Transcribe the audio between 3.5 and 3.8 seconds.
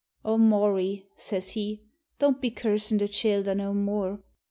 no